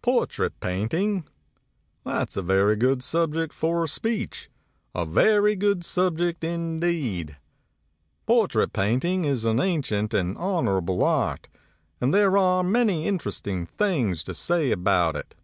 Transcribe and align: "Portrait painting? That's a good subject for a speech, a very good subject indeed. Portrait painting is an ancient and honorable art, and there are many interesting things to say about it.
"Portrait 0.00 0.58
painting? 0.60 1.26
That's 2.06 2.38
a 2.38 2.42
good 2.42 3.02
subject 3.02 3.52
for 3.52 3.84
a 3.84 3.88
speech, 3.88 4.48
a 4.94 5.04
very 5.04 5.54
good 5.56 5.84
subject 5.84 6.42
indeed. 6.42 7.36
Portrait 8.24 8.72
painting 8.72 9.26
is 9.26 9.44
an 9.44 9.60
ancient 9.60 10.14
and 10.14 10.38
honorable 10.38 11.04
art, 11.04 11.48
and 12.00 12.14
there 12.14 12.38
are 12.38 12.62
many 12.62 13.06
interesting 13.06 13.66
things 13.66 14.22
to 14.22 14.32
say 14.32 14.70
about 14.70 15.16
it. 15.16 15.34